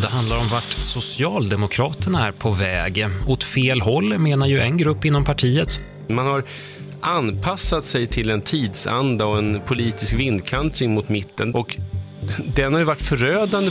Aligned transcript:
Det 0.00 0.06
handlar 0.06 0.36
om 0.36 0.48
vart 0.48 0.76
Socialdemokraterna 0.80 2.26
är 2.26 2.32
på 2.32 2.50
väg. 2.50 3.06
Åt 3.26 3.44
fel 3.44 3.80
håll 3.80 4.18
menar 4.18 4.46
ju 4.46 4.60
en 4.60 4.76
grupp 4.76 5.04
inom 5.04 5.24
partiet. 5.24 5.80
Man 6.08 6.26
har 6.26 6.44
anpassat 7.00 7.84
sig 7.84 8.06
till 8.06 8.30
en 8.30 8.40
tidsanda 8.40 9.26
och 9.26 9.38
en 9.38 9.60
politisk 9.66 10.14
vindkantring 10.14 10.94
mot 10.94 11.08
mitten 11.08 11.54
och 11.54 11.76
den 12.54 12.72
har 12.72 12.80
ju 12.80 12.84
varit 12.84 13.02
förödande. 13.02 13.70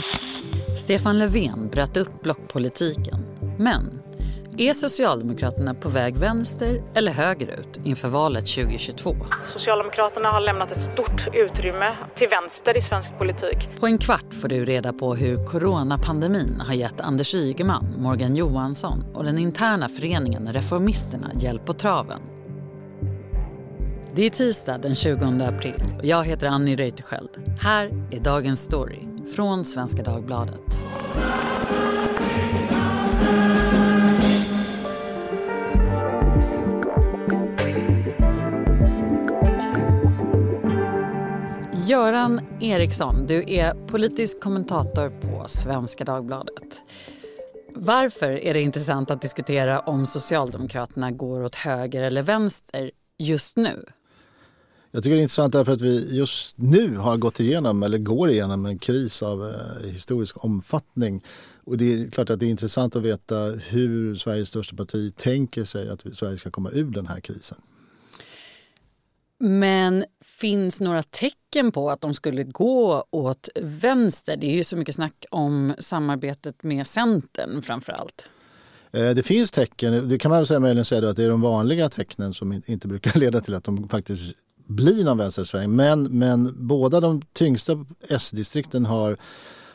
Stefan 0.78 1.18
Löfven 1.18 1.68
bröt 1.72 1.96
upp 1.96 2.22
blockpolitiken. 2.22 3.24
Men 3.58 3.90
är 4.58 4.72
Socialdemokraterna 4.72 5.74
på 5.74 5.88
väg 5.88 6.16
vänster 6.16 6.82
eller 6.94 7.12
högerut 7.12 7.80
inför 7.84 8.08
valet 8.08 8.46
2022? 8.46 9.16
Socialdemokraterna 9.52 10.28
har 10.28 10.40
lämnat 10.40 10.72
ett 10.72 10.82
stort 10.82 11.28
utrymme 11.34 11.96
till 12.14 12.28
vänster 12.28 12.76
i 12.76 12.80
svensk 12.80 13.10
politik. 13.18 13.68
På 13.80 13.86
en 13.86 13.98
kvart 13.98 14.34
får 14.34 14.48
du 14.48 14.64
reda 14.64 14.92
på 14.92 15.14
hur 15.14 15.44
coronapandemin 15.44 16.60
har 16.66 16.74
gett 16.74 17.00
Anders 17.00 17.34
Ygeman, 17.34 17.94
Morgan 17.98 18.36
Johansson 18.36 19.04
och 19.14 19.24
den 19.24 19.38
interna 19.38 19.88
föreningen 19.88 20.52
Reformisterna 20.52 21.30
hjälp 21.34 21.64
på 21.66 21.72
traven. 21.72 22.20
Det 24.14 24.26
är 24.26 24.30
tisdag 24.30 24.78
den 24.78 24.94
20 24.94 25.24
april 25.24 25.84
och 25.98 26.04
jag 26.04 26.24
heter 26.24 26.48
Annie 26.48 26.76
Reuterskiöld. 26.76 27.30
Här 27.60 27.86
är 28.10 28.20
dagens 28.20 28.60
story 28.60 29.00
från 29.36 29.64
Svenska 29.64 30.02
Dagbladet. 30.02 30.84
Göran 41.88 42.40
Eriksson, 42.60 43.26
du 43.26 43.44
är 43.46 43.86
politisk 43.86 44.40
kommentator 44.40 45.20
på 45.20 45.48
Svenska 45.48 46.04
Dagbladet. 46.04 46.82
Varför 47.74 48.30
är 48.30 48.54
det 48.54 48.60
intressant 48.60 49.10
att 49.10 49.22
diskutera 49.22 49.80
om 49.80 50.06
Socialdemokraterna 50.06 51.10
går 51.10 51.44
åt 51.44 51.54
höger 51.54 52.02
eller 52.02 52.22
vänster 52.22 52.90
just 53.18 53.56
nu? 53.56 53.84
Jag 54.90 55.02
tycker 55.02 55.14
det 55.14 55.20
är 55.20 55.22
intressant 55.22 55.52
därför 55.52 55.72
att 55.72 55.80
vi 55.80 56.16
just 56.16 56.58
nu 56.58 56.96
har 56.96 57.16
gått 57.16 57.40
igenom, 57.40 57.82
eller 57.82 57.98
går 57.98 58.30
igenom, 58.30 58.66
en 58.66 58.78
kris 58.78 59.22
av 59.22 59.48
eh, 59.48 59.88
historisk 59.90 60.44
omfattning. 60.44 61.24
Och 61.64 61.78
det 61.78 61.92
är 61.92 62.10
klart 62.10 62.30
att 62.30 62.40
det 62.40 62.46
är 62.46 62.50
intressant 62.50 62.96
att 62.96 63.02
veta 63.02 63.36
hur 63.68 64.14
Sveriges 64.14 64.48
största 64.48 64.76
parti 64.76 65.16
tänker 65.16 65.64
sig 65.64 65.88
att 65.88 66.16
Sverige 66.16 66.38
ska 66.38 66.50
komma 66.50 66.70
ur 66.70 66.90
den 66.90 67.06
här 67.06 67.20
krisen. 67.20 67.58
Men 69.46 70.04
finns 70.24 70.80
några 70.80 71.02
tecken 71.02 71.72
på 71.72 71.90
att 71.90 72.00
de 72.00 72.14
skulle 72.14 72.44
gå 72.44 73.04
åt 73.10 73.48
vänster? 73.62 74.36
Det 74.36 74.46
är 74.46 74.54
ju 74.54 74.64
så 74.64 74.76
mycket 74.76 74.94
snack 74.94 75.24
om 75.30 75.74
samarbetet 75.78 76.62
med 76.62 76.86
Centern 76.86 77.62
framför 77.62 77.92
allt. 77.92 78.26
Eh, 78.92 79.10
det 79.10 79.22
finns 79.22 79.50
tecken. 79.50 80.08
Det 80.08 80.18
kan 80.18 80.30
man 80.30 80.46
säga, 80.46 80.60
möjligen 80.60 80.84
säga 80.84 81.08
att 81.08 81.16
det 81.16 81.24
är 81.24 81.28
de 81.28 81.40
vanliga 81.40 81.88
tecknen 81.88 82.34
som 82.34 82.62
inte 82.66 82.88
brukar 82.88 83.18
leda 83.20 83.40
till 83.40 83.54
att 83.54 83.64
de 83.64 83.88
faktiskt 83.88 84.36
blir 84.66 85.04
någon 85.04 85.18
vänstersväng. 85.18 85.76
Men, 85.76 86.02
men 86.02 86.66
båda 86.66 87.00
de 87.00 87.22
tyngsta 87.32 87.84
S-distrikten 88.08 88.86
har 88.86 89.16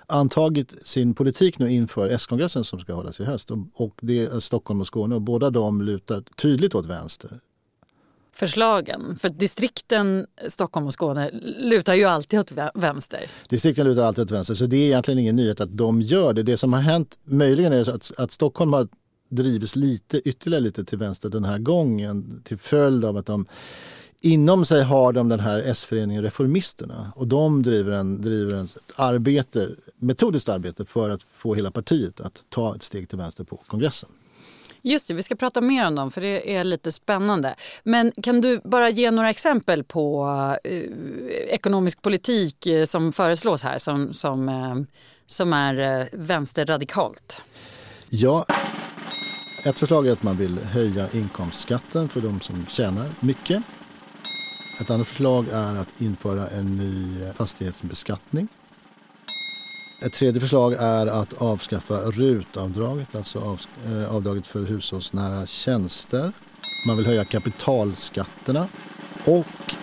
antagit 0.08 0.88
sin 0.88 1.14
politik 1.14 1.60
nu 1.60 1.72
inför 1.72 2.10
S-kongressen 2.10 2.64
som 2.64 2.80
ska 2.80 2.94
hållas 2.94 3.20
i 3.20 3.24
höst. 3.24 3.52
Och, 3.52 3.58
och 3.74 3.94
det 4.02 4.20
är 4.20 4.40
Stockholm 4.40 4.82
och 4.82 4.88
Skåne 4.88 5.16
och 5.16 5.22
båda 5.22 5.50
de 5.50 5.82
lutar 5.82 6.24
tydligt 6.38 6.76
åt 6.76 6.86
vänster 6.86 7.40
förslagen? 8.40 9.16
För 9.16 9.30
distrikten 9.30 10.26
Stockholm 10.48 10.86
och 10.86 10.94
Skåne 10.94 11.32
lutar 11.60 11.94
ju 11.94 12.04
alltid 12.04 12.40
åt 12.40 12.52
vänster. 12.74 13.32
Distrikten 13.50 13.86
lutar 13.86 14.04
alltid 14.04 14.24
åt 14.24 14.32
vänster, 14.32 14.54
så 14.54 14.66
det 14.66 14.78
är 14.78 14.86
egentligen 14.86 15.20
ingen 15.20 15.36
nyhet 15.36 15.62
att 15.62 15.78
de 15.78 16.02
gör 16.02 16.34
det. 16.34 16.44
Det 16.44 16.58
som 16.58 16.74
har 16.74 16.82
hänt 16.82 17.20
möjligen 17.24 17.74
är 17.74 17.90
att, 17.90 18.12
att 18.18 18.32
Stockholm 18.32 18.74
har 18.74 18.88
drivits 19.30 19.76
lite, 19.76 20.18
ytterligare 20.18 20.64
lite 20.64 20.86
till 20.86 20.98
vänster 20.98 21.30
den 21.30 21.44
här 21.44 21.58
gången 21.58 22.42
till 22.44 22.58
följd 22.58 23.06
av 23.06 23.18
att 23.18 23.26
de 23.26 23.46
Inom 24.22 24.66
sig 24.66 24.84
har 24.84 25.14
de 25.14 25.30
den 25.30 25.40
här 25.40 25.64
S-föreningen 25.66 26.24
Reformisterna 26.24 27.14
och 27.16 27.28
de 27.28 27.64
driver, 27.64 27.92
en, 27.92 28.22
driver 28.22 28.56
en, 28.56 28.66
ett 28.66 28.94
arbete, 28.96 29.70
metodiskt 29.96 30.50
arbete 30.50 30.86
för 30.86 31.10
att 31.10 31.24
få 31.24 31.56
hela 31.56 31.72
partiet 31.72 32.22
att 32.22 32.46
ta 32.50 32.76
ett 32.76 32.84
steg 32.84 33.10
till 33.10 33.18
vänster 33.18 33.44
på 33.44 33.56
kongressen. 33.68 34.10
Just 34.82 35.08
det, 35.08 35.14
vi 35.14 35.24
ska 35.24 35.36
prata 35.36 35.62
mer 35.62 35.88
om 35.88 35.96
dem 35.96 36.12
för 36.12 36.22
det 36.22 36.56
är 36.56 36.64
lite 36.64 36.92
spännande. 36.92 37.56
Men 37.84 38.12
kan 38.24 38.42
du 38.42 38.62
bara 38.64 38.90
ge 38.90 39.12
några 39.12 39.30
exempel 39.30 39.84
på 39.84 40.28
eh, 40.64 40.84
ekonomisk 41.48 42.02
politik 42.02 42.66
eh, 42.66 42.86
som 42.86 43.14
föreslås 43.14 43.64
här 43.64 43.78
som, 43.78 44.14
som, 44.14 44.50
eh, 44.50 44.76
som 45.26 45.54
är 45.54 46.02
eh, 46.02 46.08
vänsterradikalt? 46.12 47.42
Ja, 48.10 48.46
ett 49.66 49.80
förslag 49.80 50.08
är 50.08 50.12
att 50.12 50.24
man 50.24 50.38
vill 50.38 50.60
höja 50.60 51.08
inkomstskatten 51.12 52.10
för 52.10 52.22
de 52.22 52.42
som 52.42 52.66
tjänar 52.66 53.10
mycket. 53.20 53.64
Ett 54.82 54.90
annat 54.90 55.08
förslag 55.08 55.46
är 55.52 55.76
att 55.76 56.02
införa 56.02 56.48
en 56.48 56.78
ny 56.78 57.24
eh, 57.24 57.34
fastighetsbeskattning. 57.34 58.48
Ett 60.02 60.14
tredje 60.14 60.42
förslag 60.42 60.74
är 60.74 61.08
att 61.08 61.42
avskaffa 61.42 61.96
RUT-avdraget, 61.96 63.16
alltså 63.16 63.58
eh, 63.86 64.16
avdraget 64.16 64.48
för 64.48 64.64
hushållsnära 64.64 65.46
tjänster. 65.46 66.32
Man 66.88 66.98
vill 66.98 67.06
höja 67.06 67.26
kapitalskatterna 67.26 68.68
och 69.26 69.76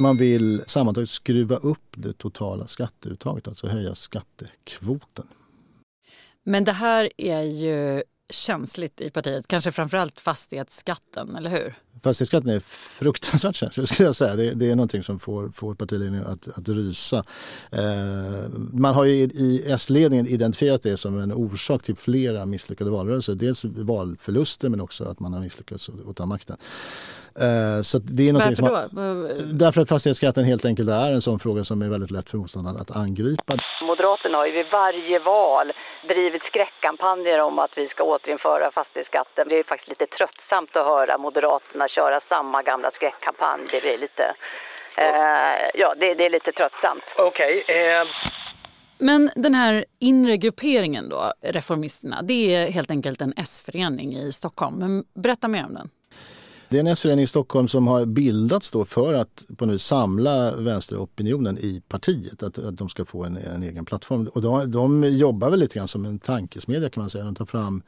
man 0.00 0.16
vill 0.16 0.62
sammantaget 0.66 1.10
skruva 1.10 1.56
upp 1.56 1.88
det 1.96 2.12
totala 2.12 2.66
skatteuttaget, 2.66 3.48
alltså 3.48 3.66
höja 3.66 3.94
skattekvoten. 3.94 5.26
Men 6.44 6.64
det 6.64 6.72
här 6.72 7.10
är 7.16 7.42
ju 7.42 8.02
känsligt 8.32 9.00
i 9.00 9.10
partiet, 9.10 9.48
kanske 9.48 9.72
framförallt 9.72 10.20
fastighetsskatten, 10.20 11.36
eller 11.36 11.50
hur? 11.50 11.78
Fastighetsskatten 12.02 12.50
är 12.50 12.60
fruktansvärt 12.60 13.56
känslig 13.56 13.88
skulle 13.88 14.08
jag 14.08 14.14
säga. 14.14 14.36
Det, 14.36 14.54
det 14.54 14.70
är 14.70 14.76
någonting 14.76 15.02
som 15.02 15.18
får, 15.18 15.48
får 15.54 15.74
partiledningen 15.74 16.26
att, 16.26 16.48
att 16.48 16.68
rysa. 16.68 17.24
Eh, 17.70 18.48
man 18.72 18.94
har 18.94 19.04
ju 19.04 19.12
i, 19.12 19.22
i 19.22 19.64
S-ledningen 19.66 20.26
identifierat 20.26 20.82
det 20.82 20.96
som 20.96 21.18
en 21.18 21.32
orsak 21.32 21.82
till 21.82 21.96
flera 21.96 22.46
misslyckade 22.46 22.90
valrörelser. 22.90 23.34
Dels 23.34 23.64
valförluster 23.64 24.68
men 24.68 24.80
också 24.80 25.04
att 25.04 25.20
man 25.20 25.32
har 25.32 25.40
misslyckats 25.40 25.90
att 26.08 26.16
ta 26.16 26.26
makten. 26.26 26.56
Eh, 27.40 27.82
så 27.82 27.98
det 27.98 28.28
är 28.28 28.32
Varför 28.32 28.62
då? 28.62 29.00
Man, 29.00 29.30
därför 29.52 29.80
att 29.80 29.88
fastighetsskatten 29.88 30.44
helt 30.44 30.64
enkelt 30.64 30.88
är 30.88 31.12
en 31.12 31.22
sån 31.22 31.38
fråga 31.38 31.64
som 31.64 31.82
är 31.82 31.88
väldigt 31.88 32.10
lätt 32.10 32.30
för 32.30 32.38
motståndaren 32.38 32.76
att 32.76 32.96
angripa. 32.96 33.54
Moderaterna 33.82 34.38
har 34.38 34.46
ju 34.46 34.52
vid 34.52 34.66
varje 34.72 35.18
val 35.18 35.72
drivit 36.08 36.42
skräckkampanjer 36.42 37.40
om 37.40 37.58
att 37.58 37.78
vi 37.78 37.88
ska 37.88 38.04
återinföra 38.04 38.70
fastighetsskatten. 38.70 39.48
Det 39.48 39.58
är 39.58 39.62
faktiskt 39.62 39.88
lite 39.88 40.06
tröttsamt 40.06 40.76
att 40.76 40.86
höra 40.86 41.18
Moderaterna 41.18 41.88
köra 41.88 42.20
samma 42.20 42.62
gamla 42.62 42.90
skräckkampanj. 42.90 43.68
Det 43.70 43.94
är 43.94 43.98
lite, 43.98 44.34
eh, 44.96 45.70
ja, 45.80 45.94
det, 46.00 46.14
det, 46.14 46.26
är 46.26 46.30
lite 46.30 46.52
tröttsamt. 46.52 47.04
Okej. 47.18 47.62
Okay, 47.62 47.76
eh... 47.76 48.04
Men 48.98 49.30
den 49.36 49.54
här 49.54 49.84
inre 49.98 50.36
grupperingen 50.36 51.08
då, 51.08 51.32
Reformisterna, 51.40 52.22
det 52.22 52.54
är 52.54 52.70
helt 52.70 52.90
enkelt 52.90 53.20
en 53.20 53.34
S-förening 53.36 54.16
i 54.16 54.32
Stockholm. 54.32 54.76
Men 54.78 55.04
berätta 55.14 55.48
mer 55.48 55.64
om 55.66 55.74
den. 55.74 55.90
Det 56.72 56.78
är 56.78 56.80
en 56.80 56.86
S-förening 56.86 57.22
i 57.22 57.26
Stockholm 57.26 57.68
som 57.68 57.86
har 57.86 58.04
bildats 58.04 58.70
då 58.70 58.84
för 58.84 59.14
att 59.14 59.44
på 59.56 59.66
nu 59.66 59.78
samla 59.78 60.56
vänsteropinionen 60.56 61.58
i 61.58 61.82
partiet. 61.88 62.42
Att, 62.42 62.58
att 62.58 62.76
de 62.76 62.88
ska 62.88 63.04
få 63.04 63.24
en, 63.24 63.36
en 63.36 63.62
egen 63.62 63.84
plattform. 63.84 64.28
Och 64.34 64.42
de, 64.42 64.70
de, 64.70 65.04
jobbar 65.04 65.50
väl 65.50 65.60
lite 65.60 65.78
grann 65.78 65.88
som 65.88 66.04
en 66.04 66.18
tankesmedja 66.18 66.90
kan 66.90 67.02
man 67.02 67.10
säga. 67.10 67.24
De 67.24 67.34
tar 67.34 67.44
fram 67.44 67.82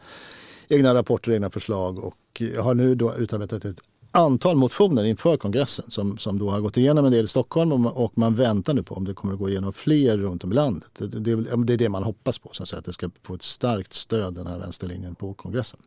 egna 0.68 0.94
rapporter 0.94 1.30
och 1.30 1.34
egna 1.34 1.50
förslag 1.50 1.98
och 1.98 2.42
har 2.58 2.74
nu 2.74 2.94
då 2.94 3.14
utarbetat 3.14 3.64
ett 3.64 3.80
antal 4.10 4.56
motioner 4.56 5.04
inför 5.04 5.36
kongressen 5.36 5.84
som, 5.88 6.18
som 6.18 6.38
då 6.38 6.50
har 6.50 6.60
gått 6.60 6.76
igenom 6.76 7.04
en 7.04 7.12
del 7.12 7.24
i 7.24 7.28
Stockholm 7.28 7.72
och 7.72 7.80
man, 7.80 7.92
och 7.92 8.18
man 8.18 8.34
väntar 8.34 8.74
nu 8.74 8.82
på 8.82 8.94
om 8.94 9.04
det 9.04 9.14
kommer 9.14 9.34
att 9.34 9.40
gå 9.40 9.48
igenom 9.48 9.72
fler 9.72 10.18
runt 10.18 10.44
om 10.44 10.52
i 10.52 10.54
landet. 10.54 10.90
Det, 10.98 11.06
det, 11.06 11.36
det 11.64 11.72
är 11.72 11.76
det 11.76 11.88
man 11.88 12.04
hoppas 12.04 12.38
på, 12.38 12.48
så 12.52 12.62
att, 12.62 12.68
säga, 12.68 12.78
att 12.78 12.84
det 12.84 12.92
ska 12.92 13.10
få 13.22 13.34
ett 13.34 13.42
starkt 13.42 13.92
stöd 13.92 14.34
den 14.34 14.46
här 14.46 14.58
vänsterlinjen 14.58 15.14
på 15.14 15.34
kongressen. 15.34 15.80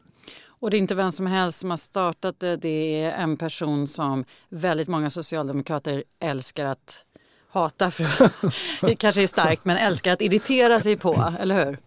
Och 0.60 0.70
det 0.70 0.78
är 0.78 0.80
inte 0.80 0.96
vem 0.96 1.12
som 1.12 1.28
helst 1.28 1.60
som 1.60 1.70
har 1.70 1.78
startat 1.78 2.40
det. 2.40 2.56
Det 2.56 3.04
är 3.04 3.12
en 3.12 3.38
person 3.38 3.88
som 3.88 4.26
väldigt 4.50 4.88
många 4.88 5.10
socialdemokrater 5.10 6.04
älskar 6.20 6.66
att 6.66 7.06
hata, 7.50 7.92
för 7.92 8.06
det 8.86 8.96
kanske 8.96 9.24
är 9.24 9.28
starkt, 9.28 9.66
men 9.66 9.78
älskar 9.78 10.14
att 10.14 10.22
irritera 10.22 10.80
sig 10.80 10.98
på, 10.98 11.34
eller 11.40 11.66
hur? 11.66 11.78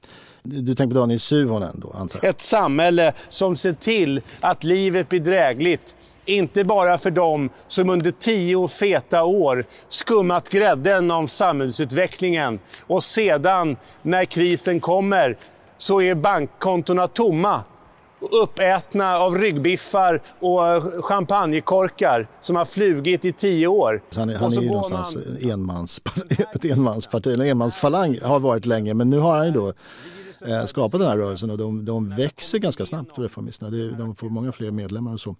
Du 0.42 0.74
tänker 0.74 0.94
på 0.94 1.00
Daniel 1.00 1.20
Suhonen 1.20 1.80
då, 1.80 1.90
antar 1.90 2.20
jag? 2.22 2.30
Ett 2.30 2.40
samhälle 2.40 3.12
som 3.28 3.56
ser 3.56 3.72
till 3.72 4.20
att 4.40 4.64
livet 4.64 5.08
blir 5.08 5.20
drägligt. 5.20 5.96
Inte 6.24 6.64
bara 6.64 6.98
för 6.98 7.10
dem 7.10 7.50
som 7.66 7.90
under 7.90 8.10
tio 8.10 8.68
feta 8.68 9.24
år 9.24 9.64
skummat 9.88 10.48
grädden 10.48 11.10
av 11.10 11.26
samhällsutvecklingen 11.26 12.58
och 12.86 13.02
sedan, 13.02 13.76
när 14.02 14.24
krisen 14.24 14.80
kommer, 14.80 15.36
så 15.78 16.02
är 16.02 16.14
bankkontona 16.14 17.06
tomma 17.06 17.64
uppätna 18.20 19.18
av 19.18 19.38
ryggbiffar 19.38 20.22
och 20.38 21.04
champagnekorkar 21.04 22.28
som 22.40 22.56
har 22.56 22.64
flugit 22.64 23.24
i 23.24 23.32
tio 23.32 23.66
år. 23.66 24.02
Han 24.14 24.30
är, 24.30 24.34
han 24.34 24.52
är 24.52 24.60
ju 24.60 24.68
någonstans 24.68 25.16
man... 25.16 25.50
enmans, 25.50 26.00
ett 26.54 26.64
enmansparti, 26.64 27.34
en 27.34 27.40
enmansfalang 27.40 28.18
har 28.22 28.40
varit 28.40 28.66
länge 28.66 28.94
men 28.94 29.10
nu 29.10 29.18
har 29.18 29.36
han 29.36 29.46
ju 29.46 29.52
då 29.52 29.72
eh, 30.46 30.64
skapat 30.64 31.00
den 31.00 31.08
här 31.10 31.16
rörelsen 31.16 31.50
och 31.50 31.58
de, 31.58 31.84
de 31.84 32.08
växer 32.08 32.58
ganska 32.58 32.86
snabbt, 32.86 33.18
reformisterna. 33.18 33.70
De 33.98 34.14
får 34.14 34.28
många 34.28 34.52
fler 34.52 34.70
medlemmar 34.70 35.12
och 35.12 35.20
så. 35.20 35.36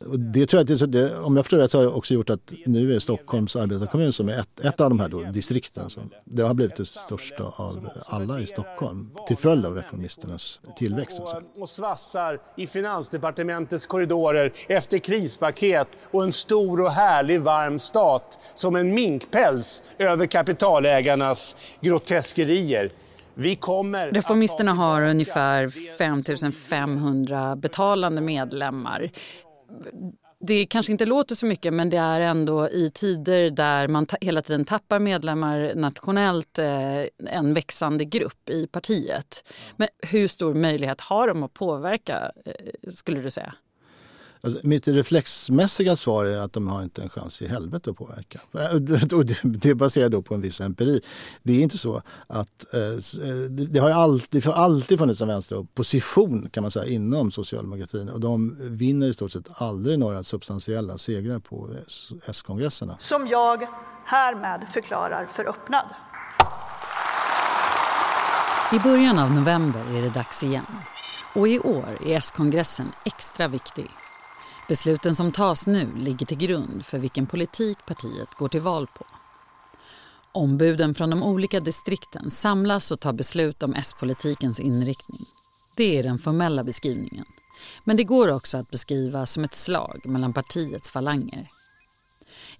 Och 0.00 0.20
det 0.20 0.46
tror 0.46 0.64
jag 0.68 0.82
att 0.82 0.92
det, 0.92 1.18
om 1.18 1.36
jag 1.36 1.44
förstår 1.44 1.58
rätt 1.58 1.70
så 1.70 1.78
har 1.78 1.82
det 1.84 1.90
också 1.90 2.14
gjort 2.14 2.30
att 2.30 2.52
nu 2.66 2.94
är 2.94 2.98
Stockholms 2.98 3.56
arbetarkommun 3.56 4.12
som 4.12 4.28
är 4.28 4.40
ett, 4.40 4.64
ett 4.64 4.80
av 4.80 4.90
de 4.90 5.00
här 5.00 5.08
då, 5.08 5.20
distrikten 5.20 5.90
som 5.90 6.10
det 6.24 6.42
har 6.42 6.54
blivit 6.54 6.76
det 6.76 6.84
största 6.84 7.44
av 7.44 7.88
alla 8.06 8.40
i 8.40 8.46
Stockholm 8.46 9.10
till 9.26 9.36
följd 9.36 9.66
av 9.66 9.74
reformisternas 9.74 10.60
tillväxt. 10.76 11.20
Alltså. 11.20 11.42
Och 11.58 11.68
svassar 11.68 12.40
i 12.56 12.66
finansdepartementets 12.66 13.86
korridorer 13.86 14.52
efter 14.68 14.98
krispaket 14.98 15.88
och 16.10 16.24
en 16.24 16.32
stor 16.32 16.80
och 16.80 16.90
härlig 16.90 17.40
varm 17.40 17.78
stat 17.78 18.38
som 18.54 18.76
en 18.76 18.94
minkpäls 18.94 19.82
över 19.98 20.26
kapitalägarnas 20.26 21.56
groteskerier. 21.80 22.92
Reformisterna 23.38 24.72
har 24.72 25.02
ungefär 25.02 25.68
5 25.98 26.52
500 26.52 27.56
betalande 27.56 28.20
medlemmar 28.20 29.10
det 30.40 30.66
kanske 30.66 30.92
inte 30.92 31.06
låter 31.06 31.34
så 31.34 31.46
mycket 31.46 31.74
men 31.74 31.90
det 31.90 31.96
är 31.96 32.20
ändå 32.20 32.68
i 32.68 32.90
tider 32.94 33.50
där 33.50 33.88
man 33.88 34.06
hela 34.20 34.42
tiden 34.42 34.64
tappar 34.64 34.98
medlemmar 34.98 35.72
nationellt 35.74 36.58
eh, 36.58 37.02
en 37.30 37.54
växande 37.54 38.04
grupp 38.04 38.50
i 38.50 38.66
partiet. 38.66 39.52
Men 39.76 39.88
hur 40.02 40.28
stor 40.28 40.54
möjlighet 40.54 41.00
har 41.00 41.28
de 41.28 41.42
att 41.42 41.54
påverka 41.54 42.32
eh, 42.44 42.90
skulle 42.90 43.20
du 43.20 43.30
säga? 43.30 43.54
Alltså, 44.46 44.60
mitt 44.62 44.88
reflexmässiga 44.88 45.96
svar 45.96 46.24
är 46.24 46.38
att 46.38 46.52
de 46.52 46.68
har 46.68 46.82
inte 46.82 47.02
en 47.02 47.08
chans 47.08 47.42
i 47.42 47.48
helvete 47.48 47.90
att 47.90 47.96
påverka. 47.96 48.40
Det 49.42 49.74
baserar 49.74 50.08
då 50.08 50.22
på 50.22 50.34
en 50.34 50.40
viss 50.40 50.60
empiri. 50.60 51.00
Det 51.42 51.52
är 51.52 51.60
inte 51.62 51.78
så 51.78 52.02
att... 52.26 52.74
Eh, 52.74 52.80
eh, 52.80 53.50
det 53.50 53.78
har 53.78 53.90
alltid, 53.90 54.46
alltid 54.46 54.98
funnits 54.98 55.20
en 55.20 55.28
vänsteropposition 55.28 56.48
kan 56.52 56.62
man 56.62 56.70
säga 56.70 56.86
inom 56.86 57.30
socialdemokratin 57.30 58.08
och 58.08 58.20
de 58.20 58.56
vinner 58.60 59.06
i 59.06 59.14
stort 59.14 59.32
sett 59.32 59.62
aldrig 59.62 59.98
några 59.98 60.22
substantiella 60.22 60.98
segrar 60.98 61.38
på 61.38 61.68
S-kongresserna. 62.26 62.96
Som 62.98 63.26
jag 63.26 63.66
härmed 64.04 64.68
förklarar 64.68 65.26
för 65.26 65.48
öppnad. 65.48 65.86
I 68.72 68.78
början 68.78 69.18
av 69.18 69.30
november 69.30 69.80
är 69.96 70.02
det 70.02 70.10
dags 70.10 70.42
igen. 70.42 70.66
Och 71.34 71.48
i 71.48 71.58
år 71.58 71.98
är 72.06 72.16
S-kongressen 72.16 72.92
extra 73.04 73.48
viktig. 73.48 73.90
Besluten 74.68 75.14
som 75.14 75.32
tas 75.32 75.66
nu 75.66 75.96
ligger 75.96 76.26
till 76.26 76.38
grund 76.38 76.84
för 76.84 76.98
vilken 76.98 77.26
politik 77.26 77.78
partiet 77.86 78.34
går 78.34 78.48
till 78.48 78.60
val 78.60 78.86
på. 78.86 79.06
Ombuden 80.32 80.94
från 80.94 81.10
de 81.10 81.22
olika 81.22 81.60
distrikten 81.60 82.30
samlas 82.30 82.90
och 82.90 83.00
tar 83.00 83.12
beslut 83.12 83.62
om 83.62 83.74
S-politikens 83.74 84.60
inriktning. 84.60 85.26
Det 85.76 85.98
är 85.98 86.02
den 86.02 86.18
formella 86.18 86.64
beskrivningen. 86.64 87.26
Men 87.84 87.96
det 87.96 88.04
går 88.04 88.32
också 88.32 88.58
att 88.58 88.70
beskriva 88.70 89.26
som 89.26 89.44
ett 89.44 89.54
slag 89.54 90.00
mellan 90.04 90.32
partiets 90.32 90.90
falanger. 90.90 91.48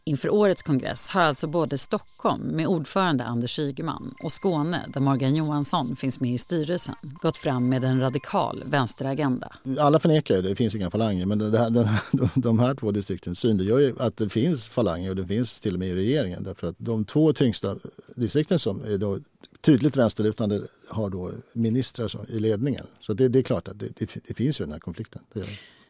Inför 0.08 0.30
årets 0.30 0.62
kongress 0.62 1.10
har 1.10 1.20
alltså 1.20 1.46
både 1.46 1.78
Stockholm 1.78 2.42
med 2.42 2.66
ordförande 2.66 3.24
Anders 3.24 3.58
Ygeman 3.58 4.14
och 4.22 4.32
Skåne 4.32 4.84
där 4.88 5.00
Morgan 5.00 5.34
Johansson 5.34 5.96
finns 5.96 6.20
med 6.20 6.34
i 6.34 6.38
styrelsen 6.38 6.94
gått 7.02 7.36
fram 7.36 7.68
med 7.68 7.84
en 7.84 8.00
radikal 8.00 8.62
vänsteragenda. 8.66 9.52
Alla 9.78 9.98
förnekar 9.98 10.36
ju 10.36 10.42
det, 10.42 10.48
det 10.48 10.54
finns 10.54 10.74
inga 10.74 10.90
falanger 10.90 11.26
men 11.26 11.38
det 11.38 11.58
här, 11.58 11.70
den 11.70 11.84
här, 11.84 12.00
de 12.34 12.58
här 12.58 12.74
två 12.74 12.90
distrikten 12.90 13.34
synliggör 13.34 13.78
ju 13.78 13.94
att 13.98 14.16
det 14.16 14.28
finns 14.28 14.68
falanger 14.68 15.10
och 15.10 15.16
det 15.16 15.26
finns 15.26 15.60
till 15.60 15.74
och 15.74 15.80
med 15.80 15.88
i 15.88 15.94
regeringen 15.94 16.42
därför 16.42 16.66
att 16.66 16.76
de 16.78 17.04
två 17.04 17.32
tyngsta 17.32 17.76
distrikten 18.14 18.58
som 18.58 18.84
är 18.84 18.98
då 18.98 19.18
tydligt 19.60 19.96
vänsterlutande 19.96 20.60
har 20.88 21.10
då 21.10 21.30
ministrar 21.52 22.10
i 22.28 22.40
ledningen. 22.40 22.86
Så 23.00 23.12
det, 23.12 23.28
det 23.28 23.38
är 23.38 23.42
klart 23.42 23.68
att 23.68 23.78
det, 23.78 23.88
det, 23.98 24.10
det 24.26 24.34
finns 24.34 24.60
ju 24.60 24.64
den 24.64 24.72
här 24.72 24.80
konflikten. 24.80 25.22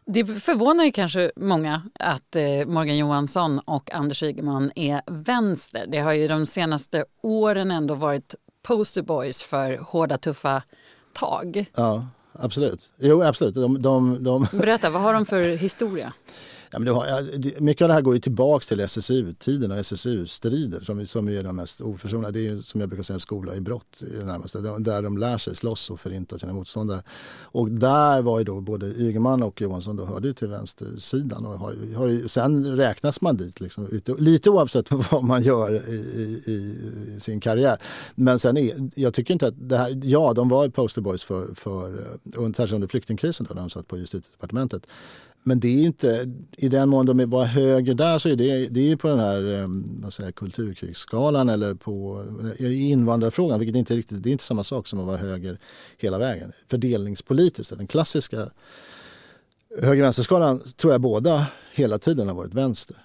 Det 0.08 0.24
förvånar 0.24 0.84
ju 0.84 0.92
kanske 0.92 1.32
många 1.36 1.82
att 2.00 2.36
eh, 2.36 2.42
Morgan 2.66 2.96
Johansson 2.96 3.58
och 3.58 3.92
Anders 3.94 4.22
Ygeman 4.22 4.70
är 4.74 5.02
vänster. 5.06 5.86
Det 5.88 5.98
har 5.98 6.12
ju 6.12 6.28
de 6.28 6.46
senaste 6.46 7.04
åren 7.22 7.70
ändå 7.70 7.94
varit 7.94 8.34
posterboys 8.62 9.42
för 9.42 9.76
hårda, 9.76 10.18
tuffa 10.18 10.62
tag. 11.12 11.66
Ja, 11.76 12.06
absolut. 12.32 12.90
Jo, 12.98 13.22
absolut. 13.22 13.54
De, 13.54 13.82
de, 13.82 14.24
de... 14.24 14.46
Berätta, 14.52 14.90
vad 14.90 15.02
har 15.02 15.14
de 15.14 15.26
för 15.26 15.56
historia? 15.56 16.12
Ja, 16.76 16.80
men 16.80 16.94
har, 16.94 17.60
mycket 17.60 17.82
av 17.82 17.88
det 17.88 17.94
här 17.94 18.00
går 18.00 18.14
ju 18.14 18.20
tillbaka 18.20 18.64
till 18.64 18.80
SSU-tiden 18.80 19.70
och 19.70 19.78
SSU-strider 19.78 20.80
som, 20.80 21.06
som 21.06 21.28
är 21.28 21.42
de 21.42 21.56
mest 21.56 21.80
oförsonliga. 21.80 22.30
Det 22.30 22.38
är 22.38 22.42
ju, 22.42 22.62
som 22.62 22.80
jag 22.80 22.88
brukar 22.88 23.02
säga 23.02 23.14
en 23.14 23.20
skola 23.20 23.54
i 23.54 23.60
brott 23.60 24.02
i 24.02 24.16
det 24.16 24.24
närmaste, 24.24 24.58
där 24.78 25.02
de 25.02 25.18
lär 25.18 25.38
sig 25.38 25.56
slåss 25.56 25.90
och 25.90 26.00
förinta 26.00 26.38
sina 26.38 26.52
motståndare. 26.52 27.02
Och 27.40 27.70
där 27.70 28.22
var 28.22 28.38
ju 28.38 28.44
då 28.44 28.60
både 28.60 28.86
Ygeman 28.86 29.42
och 29.42 29.60
Johansson 29.60 29.96
då 29.96 30.04
hörde 30.04 30.34
till 30.34 30.48
vänstersidan 30.48 31.46
och 31.46 31.58
har, 31.58 31.94
har 31.96 32.06
ju, 32.06 32.28
sen 32.28 32.76
räknas 32.76 33.20
man 33.20 33.36
dit 33.36 33.60
liksom, 33.60 33.88
lite 34.18 34.50
oavsett 34.50 34.90
vad 35.10 35.24
man 35.24 35.42
gör 35.42 35.88
i, 35.88 35.94
i, 36.46 36.52
i 37.16 37.20
sin 37.20 37.40
karriär. 37.40 37.78
Men 38.14 38.38
sen 38.38 38.56
är, 38.56 38.90
jag 38.94 39.14
tycker 39.14 39.32
inte 39.32 39.46
att 39.46 39.68
det 39.68 39.76
här, 39.76 40.00
ja 40.02 40.32
de 40.32 40.48
var 40.48 40.68
posterboys 40.68 41.24
för, 41.24 41.54
för 41.54 41.98
eh, 41.98 42.52
särskilt 42.52 42.72
under 42.72 42.88
flyktingkrisen 42.88 43.46
då 43.48 43.54
när 43.54 43.60
de 43.60 43.70
satt 43.70 43.88
på 43.88 43.98
justitiedepartementet. 43.98 44.86
Men 45.48 45.60
det 45.60 45.68
är 45.68 45.82
inte, 45.86 46.32
i 46.56 46.68
den 46.68 46.88
mån 46.88 47.06
de 47.06 47.30
var 47.30 47.44
höger 47.44 47.94
där 47.94 48.18
så 48.18 48.28
är 48.28 48.36
det, 48.36 48.68
det 48.68 48.92
är 48.92 48.96
på 48.96 49.08
den 49.08 49.18
här 49.18 49.60
eh, 49.60 49.66
vad 50.02 50.12
säger, 50.12 50.32
kulturkrigsskalan 50.32 51.48
eller 51.48 51.74
på 51.74 52.24
eh, 52.58 52.66
i 52.66 52.90
invandrarfrågan, 52.90 53.58
vilket 53.58 53.76
inte 53.76 53.94
riktigt, 53.94 54.22
det 54.22 54.30
är 54.30 54.32
inte 54.32 54.44
samma 54.44 54.64
sak 54.64 54.86
som 54.86 55.00
att 55.00 55.06
vara 55.06 55.16
höger 55.16 55.58
hela 55.98 56.18
vägen. 56.18 56.52
Fördelningspolitiskt, 56.70 57.78
den 57.78 57.86
klassiska 57.86 58.50
höger-vänsterskalan 59.82 60.60
tror 60.76 60.92
jag 60.92 61.00
båda 61.00 61.46
hela 61.72 61.98
tiden 61.98 62.28
har 62.28 62.34
varit 62.34 62.54
vänster. 62.54 62.96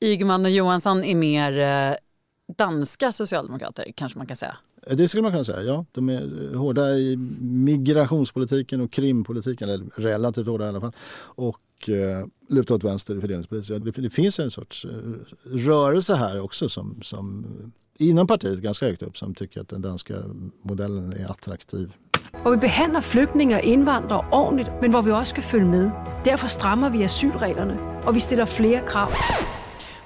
Ygeman 0.00 0.44
och 0.44 0.50
Johansson 0.50 1.04
är 1.04 1.14
mer 1.14 1.58
eh, 1.58 1.96
danska 2.56 3.12
socialdemokrater 3.12 3.92
kanske 3.96 4.18
man 4.18 4.26
kan 4.26 4.36
säga? 4.36 4.56
Eh, 4.86 4.96
det 4.96 5.08
skulle 5.08 5.22
man 5.22 5.32
kunna 5.32 5.44
säga, 5.44 5.62
ja. 5.62 5.84
De 5.92 6.08
är 6.08 6.52
eh, 6.52 6.58
hårda 6.58 6.90
i 6.90 7.16
migrationspolitiken 7.40 8.80
och 8.80 8.90
krimpolitiken, 8.90 9.68
eller 9.68 9.86
relativt 9.96 10.46
hårda 10.46 10.64
i 10.64 10.68
alla 10.68 10.80
fall. 10.80 10.92
Och 11.24 11.88
eh, 11.88 12.26
lutar 12.48 12.74
åt 12.74 12.84
vänster 12.84 13.16
i 13.16 13.20
fördelningspolitiken. 13.20 13.84
Det, 13.84 13.90
det, 13.90 14.10
finns 14.10 14.38
en 14.38 14.50
sorts 14.50 14.84
eh, 14.84 14.90
rörelse 15.44 16.14
här 16.14 16.40
också 16.40 16.68
som, 16.68 16.98
som 17.02 17.46
inom 17.98 18.26
partiet 18.26 18.58
ganska 18.58 18.86
högt 18.86 19.02
upp 19.02 19.16
som 19.16 19.34
tycker 19.34 19.60
att 19.60 19.68
den 19.68 19.82
danska 19.82 20.14
modellen 20.62 21.12
är 21.12 21.30
attraktiv. 21.30 21.94
Och 22.44 22.52
vi 22.52 22.56
behandlar 22.56 23.00
flyktingar 23.00 23.58
och 23.58 23.64
invandrare 23.64 24.26
ordentligt, 24.30 24.68
men 24.80 24.90
var 24.90 25.02
vi 25.02 25.12
också 25.12 25.24
ska 25.24 25.42
följa 25.42 25.66
med. 25.66 25.90
Därför 26.24 26.48
stramar 26.48 26.90
vi 26.90 27.04
asylreglerna 27.04 28.02
och 28.06 28.16
vi 28.16 28.20
ställer 28.20 28.46
fler 28.46 28.86
krav. 28.86 29.08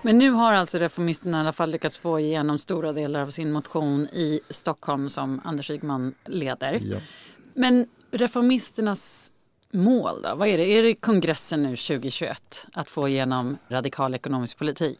Men 0.06 0.18
nu 0.18 0.30
har 0.30 0.52
alltså 0.52 0.78
Reformisterna 0.78 1.38
i 1.38 1.40
alla 1.40 1.52
fall 1.52 1.70
lyckats 1.70 1.96
få 1.96 2.20
igenom 2.20 2.58
stora 2.58 2.92
delar 2.92 3.20
av 3.20 3.30
sin 3.30 3.52
motion 3.52 4.06
i 4.06 4.40
Stockholm 4.50 5.08
som 5.08 5.40
Anders 5.44 5.70
Ygeman 5.70 6.14
leder. 6.24 6.80
Ja. 6.82 6.98
Men 7.54 7.86
Reformisternas 8.10 9.32
mål 9.72 10.22
då? 10.22 10.34
Vad 10.34 10.48
är 10.48 10.56
det? 10.56 10.64
Är 10.64 10.82
det 10.82 10.94
kongressen 10.94 11.62
nu 11.62 11.68
2021 11.68 12.66
att 12.72 12.90
få 12.90 13.08
igenom 13.08 13.56
radikal 13.68 14.14
ekonomisk 14.14 14.58
politik? 14.58 14.98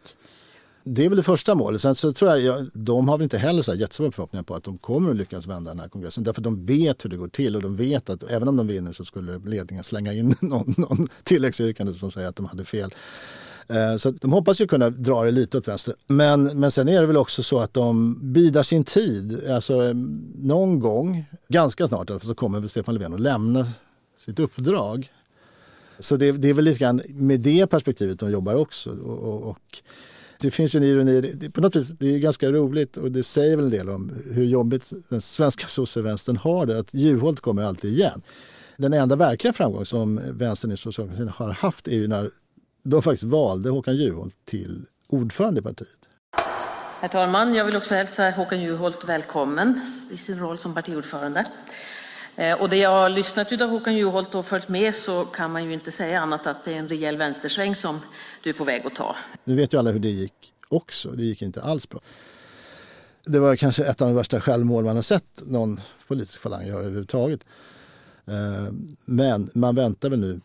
Det 0.84 1.04
är 1.04 1.08
väl 1.08 1.16
det 1.16 1.22
första 1.22 1.54
målet. 1.54 1.80
Sen 1.80 1.94
så 1.94 2.12
tror 2.12 2.36
jag, 2.36 2.66
de 2.72 3.08
har 3.08 3.18
väl 3.18 3.22
inte 3.22 3.38
heller 3.38 3.62
så 3.62 3.75
jättestora 3.75 4.12
förhoppningar 4.12 4.44
på 4.44 4.54
att 4.54 4.64
de 4.64 4.78
kommer 4.78 5.10
att 5.10 5.16
lyckas 5.16 5.46
vända 5.46 5.70
den 5.70 5.80
här 5.80 5.88
kongressen. 5.88 6.25
Därför 6.25 6.42
de 6.42 6.66
vet 6.66 7.04
hur 7.04 7.10
det 7.10 7.16
går 7.16 7.28
till 7.28 7.56
och 7.56 7.62
de 7.62 7.76
vet 7.76 8.10
att 8.10 8.22
även 8.22 8.48
om 8.48 8.56
de 8.56 8.66
vinner 8.66 8.92
så 8.92 9.04
skulle 9.04 9.38
ledningen 9.38 9.84
slänga 9.84 10.12
in 10.12 10.36
någon, 10.40 10.75
någon 10.76 11.08
tilläggsyrkande 11.22 11.94
som 11.94 12.10
säger 12.10 12.28
att 12.28 12.36
de 12.36 12.46
hade 12.46 12.64
fel. 12.64 12.94
Eh, 13.68 13.96
så 13.96 14.11
de 14.11 14.32
hoppas 14.32 14.61
ju 14.61 14.66
kunna 14.66 14.90
dra 14.90 15.25
det 15.25 15.30
lite 15.30 15.58
åt 15.58 15.68
vänster. 15.68 15.94
Men, 16.06 16.61
men 16.61 16.70
sen 16.70 16.88
är 16.88 17.00
det 17.00 17.06
väl 17.06 17.16
också 17.16 17.42
så 17.42 17.58
att 17.58 17.75
de 17.75 18.18
bidar 18.32 18.62
sin 18.62 18.85
tid. 18.85 19.50
Alltså 19.50 19.85
eh, 19.85 19.94
någon 20.35 20.80
gång, 20.80 21.25
ganska 21.49 21.87
snart 21.87 22.11
så 22.23 22.35
kommer 22.35 22.61
väl 22.61 22.68
Stefan 22.68 22.94
Löfven 22.94 23.14
att 23.14 23.20
lämna 23.20 23.66
sitt 24.25 24.38
uppdrag. 24.38 25.12
Så 25.99 26.16
det, 26.16 26.32
det, 26.32 26.49
är 26.49 26.54
väl 26.54 26.64
lite 26.64 26.78
grann 26.78 27.02
med 27.08 27.40
det 27.40 27.66
perspektivet 27.66 28.18
de 28.18 28.30
jobbar 28.30 28.54
också. 28.54 28.90
Och, 28.90 29.18
och, 29.18 29.42
och 29.42 29.82
det 30.40 30.50
finns 30.50 30.75
en 30.75 30.82
ironi, 30.82 31.20
det, 31.20 31.50
på 31.50 31.61
något 31.61 31.76
vis, 31.76 31.88
det 31.88 32.14
är 32.14 32.18
ganska 32.18 32.52
roligt 32.52 32.96
och 32.96 33.12
det 33.12 33.23
säger 33.23 33.56
väl 33.56 33.64
en 33.64 33.70
del 33.70 33.88
om 33.88 34.12
hur 34.30 34.44
jobbigt 34.44 34.92
den 35.08 35.20
svenska 35.20 35.66
sossevänstern 35.66 36.37
har 36.37 36.66
det. 36.66 36.78
Att 36.78 36.94
Juholt 36.94 37.40
kommer 37.40 37.62
alltid 37.62 37.92
igen. 37.92 38.23
Den 38.76 38.92
enda 38.92 39.16
verkliga 39.16 39.52
framgång 39.52 39.87
som 39.87 40.20
vänstern 40.32 40.73
i 40.73 40.76
socialdemokratin 40.76 41.32
har 41.37 41.50
haft 41.50 41.88
är 41.88 41.94
ju 41.94 42.08
när 42.08 42.30
de 42.90 43.02
faktiskt 43.02 43.25
valde 43.25 43.71
Håkan 43.71 43.97
Juholt 43.97 44.37
till 44.45 44.87
ordförande 45.09 45.61
i 45.61 45.62
partiet. 45.62 45.99
Herr 47.00 47.09
talman! 47.09 47.55
Jag 47.55 47.64
vill 47.64 47.76
också 47.76 47.95
hälsa 47.95 48.31
Håkan 48.31 48.61
Juholt 48.61 49.09
välkommen 49.09 49.81
i 50.11 50.16
sin 50.16 50.38
roll 50.38 50.59
som 50.59 50.75
partiordförande. 50.75 51.45
Eh, 52.37 52.61
och 52.61 52.71
det 52.71 52.76
jag 52.76 52.90
har 52.90 53.09
lyssnat 53.09 53.52
av 53.52 53.71
Håkan 53.71 53.97
Juholt 53.97 54.35
och 54.35 54.47
följt 54.47 54.69
med 54.69 54.95
så 54.95 55.25
kan 55.25 55.52
man 55.52 55.64
ju 55.64 55.73
inte 55.73 55.93
säga 55.93 56.21
annat 56.21 56.47
att 56.47 56.64
det 56.64 56.73
är 56.73 56.78
en 56.78 56.88
rejäl 56.88 57.16
vänstersväng 57.16 57.76
som 57.76 58.00
du 58.43 58.50
är 58.50 58.55
på 58.55 58.64
väg 58.64 58.87
att 58.87 58.95
ta. 58.95 59.16
Nu 59.45 59.57
vet 59.57 59.75
ju 59.75 59.78
alla 59.78 59.90
hur 59.90 60.00
det 60.00 60.09
gick 60.09 60.52
också. 60.69 61.11
Det 61.11 61.23
gick 61.23 61.43
inte 61.43 61.62
alls 61.62 61.88
bra. 61.88 62.00
Det 63.25 63.38
var 63.38 63.57
kanske 63.57 63.85
ett 63.85 64.02
av 64.02 64.09
de 64.09 64.16
värsta 64.16 64.40
självmål 64.40 64.85
man 64.85 64.97
har 64.97 65.02
sett 65.02 65.43
någon 65.47 65.81
politisk 66.09 66.40
falang 66.40 66.66
göra 66.66 66.78
överhuvudtaget. 66.78 67.47
Eh, 68.26 68.73
men 69.05 69.49
man 69.55 69.75
väntar 69.75 70.11
väl 70.11 70.21
nu 70.21 70.40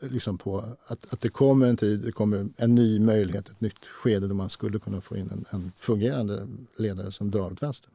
liksom 0.00 0.38
på 0.38 0.64
att, 0.86 1.12
att 1.12 1.20
det 1.20 1.28
kommer 1.28 1.66
en 1.66 1.76
tid, 1.76 2.00
det 2.00 2.12
kommer 2.12 2.48
en 2.56 2.74
ny 2.74 3.00
möjlighet, 3.00 3.48
ett 3.48 3.60
nytt 3.60 3.86
skede 3.86 4.28
då 4.28 4.34
man 4.34 4.50
skulle 4.50 4.78
kunna 4.78 5.00
få 5.00 5.16
in 5.16 5.30
en, 5.30 5.44
en 5.50 5.72
fungerande 5.76 6.46
ledare 6.76 7.12
som 7.12 7.30
drar 7.30 7.52
åt 7.52 7.62
vänster. 7.62 7.90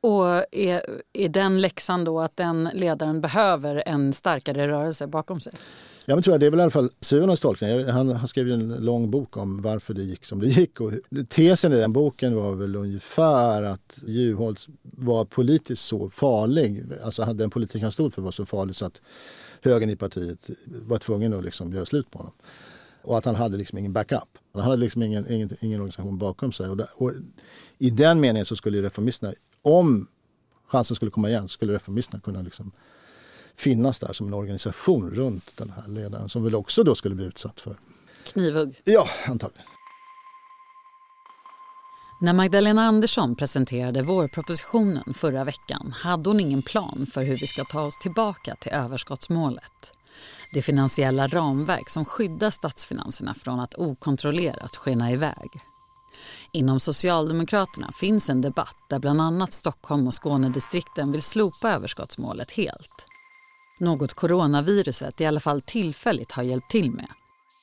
Och 0.00 0.26
är, 0.54 1.02
är 1.12 1.28
den 1.28 1.60
läxan 1.60 2.04
då 2.04 2.20
att 2.20 2.36
den 2.36 2.68
ledaren 2.72 3.20
behöver 3.20 3.82
en 3.86 4.12
starkare 4.12 4.68
rörelse 4.68 5.06
bakom 5.06 5.40
sig? 5.40 5.52
Ja, 6.06 6.14
men 6.14 6.22
tror 6.22 6.34
jag, 6.34 6.40
det 6.40 6.46
är 6.46 6.50
väl 6.50 6.60
i 6.60 6.62
alla 6.62 6.70
fall 6.70 6.90
Suhonas 7.00 7.40
tolkning. 7.40 7.84
Han, 7.88 8.08
han 8.08 8.28
skrev 8.28 8.50
en 8.50 8.68
lång 8.68 9.10
bok 9.10 9.36
om 9.36 9.62
varför 9.62 9.94
det 9.94 10.02
gick 10.02 10.24
som 10.24 10.40
det 10.40 10.46
gick. 10.46 10.80
Och 10.80 10.92
tesen 11.28 11.72
i 11.72 11.76
den 11.76 11.92
boken 11.92 12.34
var 12.34 12.54
väl 12.54 12.76
ungefär 12.76 13.62
att 13.62 13.98
Juholt 14.06 14.66
var 14.82 15.24
politiskt 15.24 15.84
så 15.84 16.10
farlig, 16.10 16.84
alltså 17.04 17.24
den 17.24 17.50
politik 17.50 17.82
han 17.82 17.92
stod 17.92 18.14
för 18.14 18.22
var 18.22 18.30
så 18.30 18.46
farlig 18.46 18.76
så 18.76 18.86
att 18.86 19.02
högern 19.62 19.90
i 19.90 19.96
partiet 19.96 20.50
var 20.64 20.98
tvungen 20.98 21.34
att 21.34 21.44
liksom 21.44 21.72
göra 21.72 21.84
slut 21.84 22.10
på 22.10 22.18
honom. 22.18 22.32
Och 23.02 23.18
att 23.18 23.24
han 23.24 23.34
hade 23.34 23.56
liksom 23.56 23.78
ingen 23.78 23.92
backup. 23.92 24.38
Han 24.52 24.62
hade 24.62 24.76
liksom 24.76 25.02
ingen, 25.02 25.32
ingen, 25.32 25.56
ingen 25.60 25.80
organisation 25.80 26.18
bakom 26.18 26.52
sig. 26.52 26.68
Och, 26.68 26.76
där, 26.76 26.88
och 26.94 27.12
I 27.78 27.90
den 27.90 28.20
meningen 28.20 28.46
så 28.46 28.56
skulle 28.56 28.82
reformisterna, 28.82 29.32
om 29.62 30.06
chansen 30.66 30.94
skulle 30.96 31.10
komma 31.10 31.28
igen, 31.28 31.48
skulle 31.48 31.74
reformisterna 31.74 32.20
kunna 32.20 32.42
liksom 32.42 32.72
finnas 33.56 33.98
där 33.98 34.12
som 34.12 34.26
en 34.26 34.34
organisation 34.34 35.10
runt 35.10 35.56
den 35.56 35.72
här 35.76 35.88
ledaren 35.88 36.28
som 36.28 36.44
väl 36.44 36.54
också 36.54 36.82
då 36.82 36.94
skulle 36.94 37.14
bli 37.14 37.24
utsatt 37.24 37.60
för 37.60 37.76
knivhugg. 38.24 38.80
Ja, 38.84 39.08
antagligen. 39.26 39.66
När 42.20 42.32
Magdalena 42.32 42.82
Andersson 42.82 43.36
presenterade 43.36 44.02
vårpropositionen 44.02 45.14
förra 45.14 45.44
veckan 45.44 45.94
hade 45.98 46.30
hon 46.30 46.40
ingen 46.40 46.62
plan 46.62 47.06
för 47.12 47.22
hur 47.22 47.36
vi 47.36 47.46
ska 47.46 47.64
ta 47.64 47.82
oss 47.82 47.98
tillbaka 47.98 48.56
till 48.60 48.72
överskottsmålet. 48.72 49.92
Det 50.54 50.62
finansiella 50.62 51.28
ramverk 51.28 51.90
som 51.90 52.04
skyddar 52.04 52.50
statsfinanserna 52.50 53.34
från 53.34 53.60
att 53.60 53.74
okontrollerat 53.74 54.76
skena 54.76 55.12
iväg. 55.12 55.50
Inom 56.52 56.80
Socialdemokraterna 56.80 57.92
finns 57.92 58.30
en 58.30 58.40
debatt 58.40 58.76
där 58.88 58.98
bland 58.98 59.20
annat 59.20 59.52
Stockholm 59.52 60.06
och 60.06 60.22
Skånedistrikten 60.22 61.12
vill 61.12 61.22
slopa 61.22 61.70
överskottsmålet 61.70 62.50
helt. 62.50 63.06
Något 63.82 64.14
coronaviruset 64.14 65.20
i 65.20 65.26
alla 65.26 65.40
fall 65.40 65.60
tillfälligt 65.60 66.32
har 66.32 66.42
hjälpt 66.42 66.70
till 66.70 66.90
med. 66.90 67.08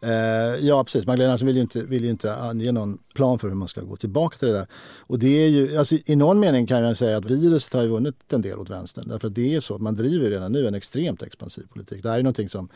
Eh, 0.02 0.66
ja, 0.68 0.84
precis. 0.84 1.06
Magdalena 1.06 1.38
vill 1.38 1.56
ju, 1.56 1.62
inte, 1.62 1.84
vill 1.84 2.04
ju 2.04 2.10
inte 2.10 2.36
ange 2.36 2.72
någon 2.72 2.98
plan 3.14 3.40
för 3.40 3.48
hur 3.48 3.56
man 3.56 3.68
ska 3.68 3.82
gå 3.82 3.96
tillbaka 3.96 4.38
till 4.38 4.48
det 4.48 4.54
där. 4.54 4.68
Och 4.98 5.20
det 5.20 5.44
är 5.44 5.48
ju, 5.48 5.78
alltså, 5.78 5.96
I 6.06 6.16
någon 6.16 6.40
mening 6.40 6.68
kan 6.68 6.84
jag 6.84 6.98
säga 6.98 7.18
att 7.18 7.26
viruset 7.26 7.74
har 7.74 7.88
vunnit 7.88 8.34
en 8.34 8.42
del 8.42 8.60
åt 8.60 8.70
vänstern. 8.70 9.08
Därför 9.08 9.28
att 9.28 9.36
det 9.36 9.56
är 9.56 9.60
så 9.60 9.76
att 9.76 9.82
man 9.82 9.96
driver 9.96 10.30
redan 10.30 10.52
nu 10.52 10.68
en 10.68 10.76
extremt 10.76 11.24
expansiv 11.24 11.64
politik. 11.74 12.04
Det 12.04 12.10
här 12.10 12.20
är 12.20 12.24
någonting 12.24 12.50
som 12.50 12.70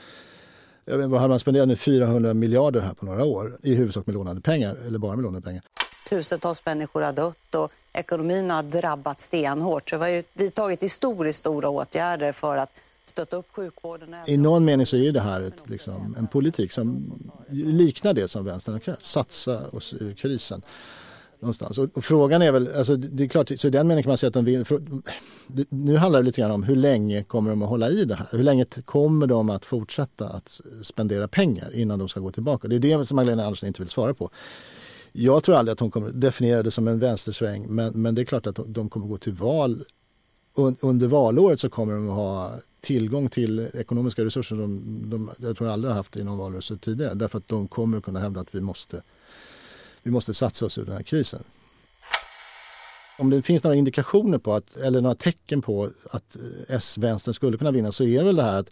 jag 0.85 0.97
vet, 0.97 1.09
vad 1.09 1.21
har 1.21 1.27
man 1.27 1.39
spenderat 1.39 1.67
nu 1.67 1.75
400 1.75 2.33
miljarder 2.33 2.81
här 2.81 2.93
på 2.93 3.05
några 3.05 3.25
år 3.25 3.57
i 3.63 3.75
huvudsak 3.75 4.05
med 4.05 4.15
lånade 4.15 4.41
pengar 4.41 4.77
eller 4.87 4.99
bara 4.99 5.15
med 5.15 5.23
lånade 5.23 5.45
pengar. 5.45 5.63
Tusentals 6.09 6.65
människor 6.65 7.01
har 7.01 7.13
dött 7.13 7.55
och 7.55 7.71
ekonomin 7.93 8.49
har 8.49 8.63
drabbat 8.63 9.21
stenhårt. 9.21 9.89
Så 9.89 9.97
vi 9.97 10.03
har 10.03 10.09
ju 10.09 10.23
vidtagit 10.33 10.83
historiskt 10.83 11.39
stora 11.39 11.69
åtgärder 11.69 12.31
för 12.31 12.57
att 12.57 12.69
stötta 13.13 13.37
upp 13.37 13.47
sjukvården. 13.51 14.15
I 14.27 14.37
någon 14.37 14.65
mening 14.65 14.85
så 14.85 14.97
är 14.97 15.11
det 15.11 15.19
här 15.19 15.41
ett, 15.41 15.69
liksom, 15.69 16.15
en 16.19 16.27
politik 16.27 16.71
som 16.71 17.13
liknar 17.51 18.13
det 18.13 18.27
som 18.27 18.45
vänstern 18.45 18.73
har 18.73 18.79
krävt. 18.79 19.01
Satsa 19.01 19.69
oss 19.69 19.93
ur 19.99 20.13
krisen. 20.13 20.61
Någonstans. 21.39 21.77
Och, 21.77 21.97
och, 21.97 22.05
frågan 22.05 22.41
är 22.41 22.51
väl, 22.51 22.69
alltså, 22.75 22.95
det 22.95 23.23
är 23.23 23.27
klart, 23.27 23.51
så 23.55 23.67
i 23.67 23.71
den 23.71 23.87
meningen 23.87 24.03
kan 24.03 24.09
man 24.09 24.17
säga 24.17 24.27
att 24.27 24.33
de 24.33 24.45
vill, 24.45 24.65
för, 24.65 24.81
det, 25.47 25.71
nu 25.71 25.95
handlar 25.95 26.19
det 26.19 26.25
lite 26.25 26.41
grann 26.41 26.51
om 26.51 26.63
hur 26.63 26.75
länge 26.75 27.23
kommer 27.23 27.49
de 27.49 27.61
att 27.63 27.69
hålla 27.69 27.89
i 27.89 28.05
det 28.05 28.15
här? 28.15 28.27
Hur 28.31 28.43
länge 28.43 28.65
kommer 28.65 29.27
de 29.27 29.49
att 29.49 29.65
fortsätta 29.65 30.29
att 30.29 30.61
spendera 30.81 31.27
pengar 31.27 31.75
innan 31.75 31.99
de 31.99 32.09
ska 32.09 32.19
gå 32.19 32.31
tillbaka? 32.31 32.67
Det 32.67 32.75
är 32.75 32.79
det 32.79 33.05
som 33.05 33.15
Magdalena 33.15 33.45
Andersson 33.45 33.67
inte 33.67 33.81
vill 33.81 33.89
svara 33.89 34.13
på. 34.13 34.29
Jag 35.11 35.43
tror 35.43 35.55
aldrig 35.55 35.73
att 35.73 35.79
hon 35.79 35.91
kommer 35.91 36.09
definiera 36.09 36.63
det 36.63 36.71
som 36.71 36.87
en 36.87 36.99
vänstersväng 36.99 37.65
men, 37.69 38.01
men 38.01 38.15
det 38.15 38.21
är 38.21 38.25
klart 38.25 38.47
att 38.47 38.59
de 38.65 38.89
kommer 38.89 39.07
gå 39.07 39.17
till 39.17 39.33
val 39.33 39.85
under 40.55 41.07
valåret 41.07 41.59
så 41.59 41.69
kommer 41.69 41.93
de 41.93 42.09
att 42.09 42.15
ha 42.15 42.51
tillgång 42.81 43.29
till 43.29 43.69
ekonomiska 43.73 44.25
resurser 44.25 44.55
som 44.55 45.01
de, 45.09 45.31
jag 45.37 45.57
tror 45.57 45.67
jag 45.67 45.73
aldrig 45.73 45.91
har 45.91 45.97
haft 45.97 46.15
i 46.15 46.23
någon 46.23 46.37
valrörelse 46.37 46.77
tidigare. 46.77 47.13
Därför 47.13 47.37
att 47.37 47.47
de 47.47 47.67
kommer 47.67 47.97
att 47.97 48.03
kunna 48.03 48.19
hävda 48.19 48.41
att 48.41 48.55
vi 48.55 48.61
måste, 48.61 49.01
vi 50.03 50.11
måste 50.11 50.33
satsa 50.33 50.65
oss 50.65 50.77
ur 50.77 50.85
den 50.85 50.95
här 50.95 51.03
krisen. 51.03 51.43
Om 53.19 53.29
det 53.29 53.41
finns 53.41 53.63
några 53.63 53.75
indikationer 53.75 54.37
på 54.37 54.53
att, 54.53 54.75
eller 54.75 55.01
några 55.01 55.15
tecken 55.15 55.61
på 55.61 55.89
att 56.11 56.37
S-vänstern 56.69 57.33
skulle 57.33 57.57
kunna 57.57 57.71
vinna 57.71 57.91
så 57.91 58.03
är 58.03 58.19
det 58.19 58.25
väl 58.25 58.35
det 58.35 58.43
här 58.43 58.59
att 58.59 58.71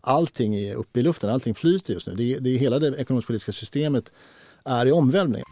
allting 0.00 0.54
är 0.54 0.74
uppe 0.74 1.00
i 1.00 1.02
luften, 1.02 1.30
allting 1.30 1.54
flyter 1.54 1.94
just 1.94 2.06
nu. 2.06 2.14
Det 2.14 2.34
är, 2.34 2.40
det 2.40 2.50
är 2.50 2.58
hela 2.58 2.78
det 2.78 2.96
ekonomisk-politiska 2.96 3.52
systemet 3.52 4.12
är 4.64 4.86
i 4.86 4.92
omvälvning. 4.92 5.42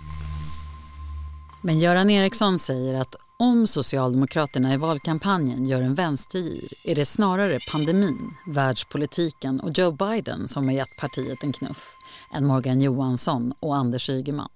Men 1.63 1.79
Göran 1.79 2.11
Eriksson 2.11 2.59
säger 2.59 2.95
att 2.95 3.17
om 3.45 3.67
Socialdemokraterna 3.67 4.75
i 4.75 4.77
valkampanjen 4.77 5.67
gör 5.67 5.83
en 5.83 5.95
vänstergir 5.95 6.73
är 6.85 6.95
det 6.95 7.05
snarare 7.05 7.59
pandemin, 7.73 8.31
världspolitiken 8.47 9.61
och 9.61 9.79
Joe 9.79 9.91
Biden 9.91 10.49
som 10.49 10.65
har 10.65 10.73
gett 10.73 10.97
partiet 11.01 11.43
en 11.43 11.53
knuff 11.53 11.95
än 12.35 12.47
Morgan 12.47 12.81
Johansson 12.81 13.55
och 13.61 13.77
Anders 13.77 14.11
Ygeman. 14.11 14.49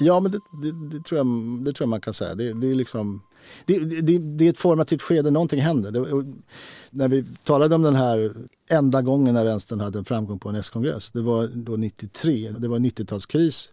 Ja, 0.00 0.20
men 0.20 0.32
det, 0.32 0.38
det, 0.62 0.72
det, 0.72 1.04
tror, 1.04 1.18
jag, 1.18 1.26
det 1.64 1.72
tror 1.72 1.84
jag 1.84 1.88
man 1.88 2.00
kan 2.00 2.14
säga. 2.14 2.34
Det, 2.34 2.52
det 2.52 2.70
är 2.70 2.74
liksom, 2.74 3.22
det, 3.66 3.78
det, 3.78 4.18
det, 4.18 4.46
är 4.46 4.50
ett 4.50 4.58
formativt 4.58 5.02
skede, 5.02 5.30
någonting 5.30 5.60
händer. 5.60 5.90
Det, 5.90 6.32
när 6.90 7.08
vi 7.08 7.24
talade 7.42 7.74
om 7.74 7.82
den 7.82 7.94
här 7.94 8.34
enda 8.70 9.02
gången 9.02 9.34
när 9.34 9.44
vänstern 9.44 9.80
hade 9.80 9.98
en 9.98 10.04
framgång 10.04 10.38
på 10.38 10.48
en 10.48 10.54
S-kongress, 10.54 11.10
det 11.10 11.22
var 11.22 11.46
då 11.46 11.76
93, 11.76 12.54
det 12.58 12.68
var 12.68 12.78
90-talskris 12.78 13.70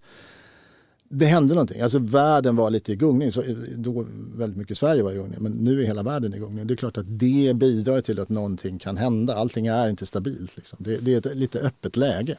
det 1.09 1.25
hände 1.25 1.53
någonting. 1.53 1.81
Alltså 1.81 1.99
världen 1.99 2.55
var 2.55 2.69
lite 2.69 2.91
i 2.91 2.95
gungning. 2.95 3.31
Så 3.31 3.41
eh, 3.41 3.55
då 3.75 4.05
väldigt 4.35 4.57
mycket 4.57 4.77
Sverige 4.77 5.03
var 5.03 5.11
i 5.11 5.15
gungning. 5.15 5.37
Men 5.39 5.51
nu 5.51 5.81
är 5.81 5.85
hela 5.85 6.03
världen 6.03 6.33
i 6.33 6.39
gungning. 6.39 6.67
Det 6.67 6.73
är 6.73 6.75
klart 6.75 6.97
att 6.97 7.19
det 7.19 7.55
bidrar 7.55 8.01
till 8.01 8.19
att 8.19 8.29
någonting 8.29 8.79
kan 8.79 8.97
hända. 8.97 9.35
Allting 9.35 9.67
är 9.67 9.89
inte 9.89 10.05
stabilt. 10.05 10.57
Liksom. 10.57 10.77
Det, 10.81 10.97
det, 10.97 11.13
är 11.13 11.17
ett 11.17 11.37
lite 11.37 11.59
öppet 11.59 11.97
läge. 11.97 12.37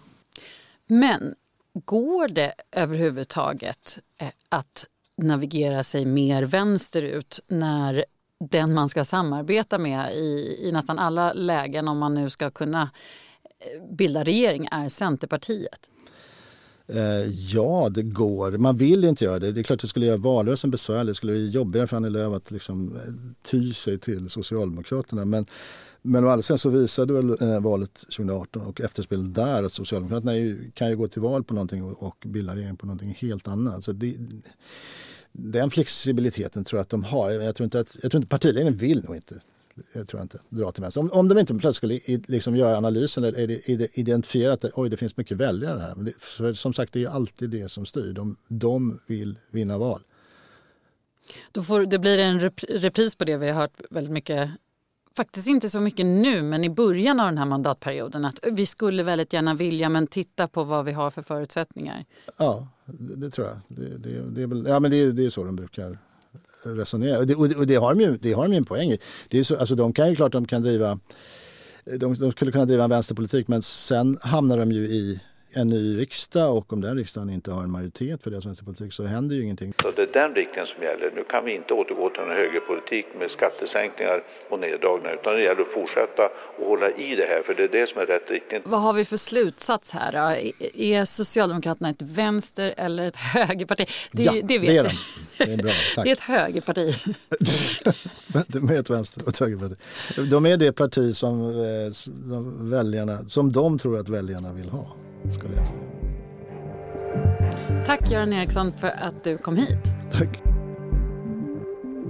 Men 0.87 1.35
går 1.85 2.29
det 2.29 2.55
överhuvudtaget 2.73 3.99
eh, 4.21 4.29
att 4.49 4.87
navigera 5.17 5.83
sig 5.83 6.05
mer 6.05 6.43
vänsterut 6.43 7.41
när 7.49 8.05
den 8.51 8.75
man 8.75 8.89
ska 8.89 9.05
samarbeta 9.05 9.79
med 9.79 10.15
i, 10.15 10.59
i 10.63 10.73
nästan 10.73 10.99
alla 10.99 11.33
lägen 11.33 11.89
om 11.89 11.99
man 11.99 12.15
nu 12.15 12.31
ska 12.31 12.51
kunna 12.51 12.91
eh, 13.59 13.97
bilda 13.97 14.25
regering 14.25 14.69
är 14.71 14.89
Centerpartiet? 14.89 15.91
Eh, 16.89 17.31
ja, 17.53 17.89
det 17.91 18.03
går. 18.03 18.53
Man 18.53 18.77
vill 18.77 19.05
inte 19.05 19.25
göra 19.25 19.39
det. 19.39 19.53
Det 19.53 19.61
är 19.61 19.63
klart 19.63 19.77
att 19.77 19.81
det 19.81 19.89
skulle 19.89 20.07
göra 20.07 20.17
valrörelsen 20.17 20.71
besvärlig. 20.71 21.11
Det 21.11 21.15
skulle 21.15 21.33
bli 21.33 21.51
jobbigare 21.51 21.87
för 21.87 21.97
Annie 21.97 22.11
Lööf 22.11 22.35
att 22.35 22.51
liksom 22.51 22.97
eh, 22.97 23.13
ty 23.43 23.73
sig 23.73 23.99
till 23.99 24.31
Socialdemokraterna. 24.31 25.25
Men, 25.25 25.47
men 26.03 26.25
å 26.25 26.29
andra 26.29 26.43
sidan 26.43 26.59
så 26.59 26.71
visade 26.71 27.13
väl 27.13 27.43
eh, 27.43 27.61
valet 27.61 27.95
2018 27.95 28.63
och 28.63 28.81
efterspelet 28.81 29.35
där 29.35 29.63
att 29.63 29.73
Socialdemokraterna 29.73 30.37
ju, 30.37 30.71
kan 30.71 30.91
ju 30.91 30.97
gå 30.97 31.09
till 31.09 31.23
val 31.23 31.45
på 31.45 31.55
någonting 31.55 31.83
och, 31.85 32.03
och 32.03 32.17
bilda 32.27 32.55
regering 32.55 32.77
på 32.77 32.87
någonting 32.87 33.17
helt 33.21 33.49
annat. 33.49 33.85
Så 33.85 33.93
det, 33.93 34.17
den 35.33 35.71
flexibiliteten 35.71 36.65
tror 36.65 36.79
jag 36.79 36.83
att 36.83 36.91
de 36.91 37.05
har. 37.05 37.31
Jag 37.31 37.55
tror 37.57 37.65
inte, 37.65 37.81
att, 37.81 37.97
jag 38.03 38.11
tror 38.11 38.19
inte 38.19 38.31
partiledningen 38.31 38.77
vill 38.77 39.05
nog 39.05 39.17
inte 39.17 39.41
jag 39.93 40.09
tror 40.09 40.23
inte, 40.23 40.39
dra 40.49 40.73
till 40.73 40.83
vänster. 40.83 41.01
Om, 41.01 41.13
om 41.13 41.29
de 41.29 41.39
inte 41.39 41.55
plötsligt 41.55 42.03
skulle 42.03 42.19
liksom 42.29 42.57
göra 42.57 42.77
analysen 42.77 43.25
eller 43.25 43.71
identifiera 43.99 44.53
att 44.53 44.65
oj, 44.75 44.91
det 44.91 44.97
finns 44.97 45.17
mycket 45.17 45.37
väljare 45.37 45.81
här. 45.81 45.95
Det, 45.97 46.13
för 46.19 46.53
som 46.53 46.73
sagt, 46.73 46.93
det 46.93 47.05
är 47.05 47.09
alltid 47.09 47.51
det 47.51 47.69
som 47.69 47.87
styr. 47.87 48.13
De, 48.13 48.37
de 48.49 49.01
vill 49.07 49.39
vinna 49.51 49.79
val. 49.79 50.01
Då 51.53 51.63
får, 51.63 51.87
det 51.87 51.99
blir 51.99 52.19
en 52.19 52.41
repris 52.69 53.17
på 53.17 53.25
det 53.25 53.37
vi 53.37 53.51
har 53.51 53.61
hört 53.61 53.81
väldigt 53.91 54.13
mycket 54.13 54.51
faktiskt 55.17 55.49
inte 55.49 55.69
så 55.69 55.81
mycket 55.81 56.07
nu, 56.07 56.43
men 56.43 56.65
i 56.65 56.71
början 56.71 57.21
av 57.21 57.27
den 57.27 57.39
här 57.39 57.45
mandatperioden 57.45 58.25
att 58.25 58.39
vi 58.53 58.67
skulle 58.67 59.03
väldigt 59.03 59.33
gärna 59.33 59.55
vilja, 59.55 59.89
men 59.89 60.07
titta 60.07 60.49
på 60.49 60.65
vad 60.65 60.85
vi 60.85 60.93
har 60.93 61.11
för 61.11 61.23
förutsättningar. 61.23 62.05
Ja, 62.39 62.69
det, 62.85 63.17
det 63.17 63.31
tror 63.31 63.47
jag. 63.47 63.57
Det, 63.69 63.99
det, 63.99 64.31
det, 64.31 64.43
är 64.43 64.47
väl, 64.47 64.67
ja, 64.69 64.81
men 64.81 64.91
det, 64.91 65.13
det 65.13 65.25
är 65.25 65.31
så 65.31 65.45
de 65.45 65.57
brukar 65.57 65.99
resonera. 66.63 67.19
Och 67.19 67.27
det, 67.27 67.35
och 67.35 67.67
det, 67.67 67.77
har, 67.77 67.95
de 67.95 68.01
ju, 68.01 68.17
det 68.17 68.33
har 68.33 68.43
de 68.43 68.53
ju 68.53 68.57
en 68.57 68.65
poäng 68.65 68.93
i. 68.93 68.99
Det 69.29 69.39
är 69.39 69.45
så, 69.45 69.57
alltså 69.57 69.75
de 69.75 69.93
kan 69.93 70.11
ju 70.11 70.17
klart 70.17 70.33
de 70.33 70.47
kan 70.47 70.63
driva 70.63 70.99
de, 71.85 72.15
de 72.15 72.33
skulle 72.33 72.53
kunna 72.53 72.65
driva 72.65 72.85
en 72.85 72.91
vänsterpolitik 72.91 73.49
men 73.49 73.63
sen 73.63 74.19
hamnar 74.23 74.59
de 74.59 74.73
ju 74.73 74.81
i 74.81 75.21
en 75.57 75.69
ny 75.69 75.99
riksdag 75.99 76.57
och 76.57 76.73
om 76.73 76.81
den 76.81 76.97
riksdagen 76.97 77.31
inte 77.31 77.53
har 77.53 77.63
en 77.63 77.71
majoritet 77.71 78.23
för 78.23 78.31
deras 78.31 78.47
vänsterpolitik 78.47 78.93
så 78.93 79.05
händer 79.05 79.37
ju 79.37 79.43
ingenting. 79.43 79.73
Så 79.83 79.91
det 79.91 80.03
är 80.03 80.13
den 80.13 80.35
riktningen 80.35 80.67
som 80.67 80.83
gäller. 80.83 81.13
Nu 81.15 81.25
kan 81.25 81.45
vi 81.45 81.55
inte 81.55 81.75
återgå 81.75 82.11
till 82.11 82.21
en 82.21 82.31
högerpolitik 82.31 83.07
med 83.19 83.31
skattesänkningar 83.31 84.23
och 84.51 84.61
neddragningar 84.61 85.15
utan 85.15 85.35
det 85.35 85.43
gäller 85.43 85.63
att 85.63 85.69
fortsätta 85.69 86.23
och 86.59 86.67
hålla 86.67 86.91
i 86.91 87.17
det 87.17 87.27
här 87.27 87.43
för 87.47 87.55
det 87.55 87.65
är 87.65 87.69
det 87.69 87.89
som 87.89 88.01
är 88.01 88.07
rätt 88.07 88.31
riktning. 88.31 88.61
Vad 88.65 88.83
har 88.83 88.93
vi 88.93 89.05
för 89.05 89.17
slutsats 89.17 89.91
här 89.91 90.13
då? 90.13 90.27
Är 90.75 91.05
Socialdemokraterna 91.05 91.91
ett 91.91 92.03
vänster 92.03 92.75
eller 92.77 93.07
ett 93.07 93.17
högerparti? 93.17 93.87
Det, 94.13 94.23
ja, 94.23 94.33
det, 94.33 94.59
vet 94.59 94.69
det 94.69 94.77
är 94.77 94.85
de. 94.85 94.91
Det 95.39 95.53
är 95.53 95.57
bra, 95.57 95.71
tack. 95.95 96.05
Det 96.05 96.11
är 96.11 96.13
ett 96.13 96.21
högerparti. 96.21 96.95
de 98.49 98.71
är 98.71 98.81
ett 98.81 98.91
vänster 98.91 99.23
och 99.23 99.29
ett 99.29 99.39
högerparti. 99.39 99.77
De 100.31 100.47
är 100.47 100.57
det 100.57 100.73
parti 100.73 101.17
som, 101.17 101.49
eh, 101.49 101.93
de 102.07 102.71
väljarna, 102.71 103.25
som 103.27 103.53
de 103.53 103.79
tror 103.79 103.99
att 103.99 104.09
väljarna 104.09 104.53
vill 104.53 104.69
ha. 104.69 104.87
Skulle 105.31 105.55
jag 105.57 105.67
säga. 105.67 105.87
Tack 107.87 108.11
Göran 108.11 108.33
Eriksson 108.33 108.73
för 108.73 108.89
att 108.89 109.25
du 109.25 109.39
kom 109.39 109.57
hit. 109.57 109.93
Tack. 110.11 110.43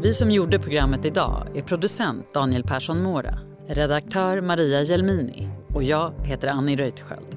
Vi 0.03 0.13
som 0.13 0.31
gjorde 0.31 0.59
programmet 0.59 1.05
idag 1.05 1.47
är 1.55 1.63
producent 1.63 2.35
Daniel 2.35 2.63
Persson 2.63 3.03
Mora, 3.03 3.39
redaktör 3.67 4.41
Maria 4.41 4.83
Gelmini 4.83 5.49
och 5.75 5.83
jag 5.83 6.13
heter 6.25 6.49
Annie 6.49 6.77
Reuterskiöld. 6.77 7.37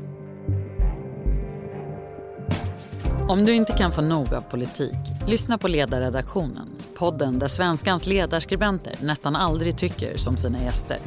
Om 3.30 3.46
du 3.46 3.54
inte 3.54 3.74
kan 3.74 3.92
få 3.92 4.02
nog 4.02 4.34
av 4.34 4.42
politik, 4.42 4.96
lyssna 5.28 5.58
på 5.58 5.68
Ledarredaktionen. 5.68 6.70
Podden 6.98 7.40
där 7.40 7.48
svenskans 7.48 8.08
ledarskribenter 8.08 8.96
nästan 9.02 9.36
aldrig 9.36 9.78
tycker 9.78 10.18
som 10.18 10.38
sina 10.38 10.64
gäster. 10.64 10.98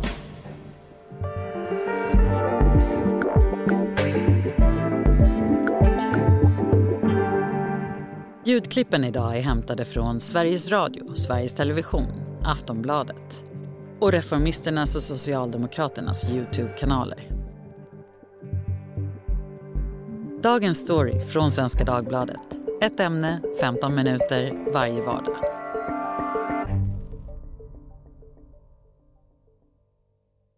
Ljudklippen 8.53 9.05
idag 9.05 9.37
är 9.37 9.41
hämtade 9.41 9.85
från 9.85 10.21
Sveriges 10.21 10.69
Radio, 10.69 11.15
Sveriges 11.15 11.55
Television, 11.55 12.07
Aftonbladet 12.45 13.45
och 14.01 14.13
Reformisternas 14.13 14.97
och 14.97 15.03
Socialdemokraternas 15.03 16.31
Youtube-kanaler. 16.31 17.29
Dagens 20.43 20.79
story 20.79 21.21
från 21.21 21.51
Svenska 21.51 21.85
Dagbladet. 21.85 22.59
Ett 22.83 23.01
ämne, 23.01 23.41
15 23.61 23.95
minuter 23.95 24.73
varje 24.73 25.03
vardag. 25.03 25.52